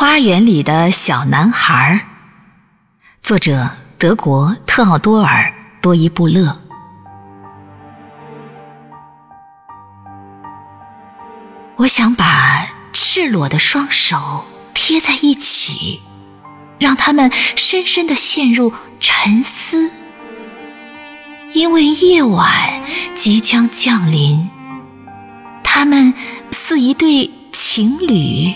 [0.00, 2.06] 花园里的小男孩，
[3.20, 6.56] 作者德国特奥多尔·多伊布勒。
[11.78, 16.00] 我想把赤裸的双手贴在一起，
[16.78, 19.90] 让他们深深的陷入沉思，
[21.54, 22.80] 因为夜晚
[23.16, 24.48] 即将降临。
[25.64, 26.14] 他们
[26.52, 28.54] 似一对情侣。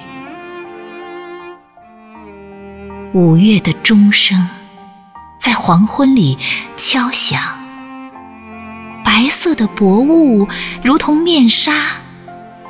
[3.14, 4.48] 五月的钟声
[5.39, 6.39] 在黄昏里
[6.79, 7.39] 敲响，
[9.04, 10.48] 白色的薄雾
[10.82, 11.72] 如同面纱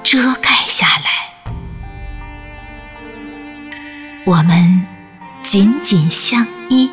[0.03, 1.13] 遮盖下来。
[4.25, 4.85] 我们
[5.45, 6.91] 紧紧相依，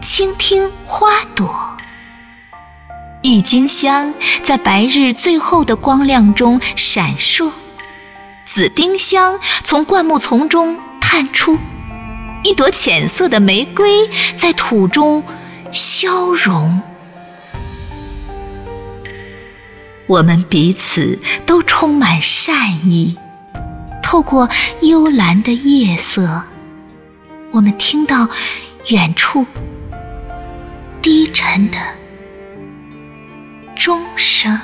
[0.00, 1.76] 倾听花朵。
[3.22, 7.52] 郁金香在白日最后的光亮中闪烁，
[8.46, 11.58] 紫丁香从灌木丛中探出。
[12.44, 15.22] 一朵浅色的玫瑰在土中
[15.72, 16.80] 消融，
[20.06, 23.16] 我们彼此都充满善意。
[24.02, 24.48] 透过
[24.80, 26.44] 幽蓝的夜色，
[27.50, 28.28] 我们听到
[28.86, 29.44] 远处
[31.02, 31.76] 低沉的
[33.76, 34.58] 钟声。